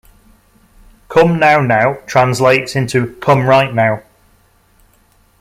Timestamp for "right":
3.45-3.71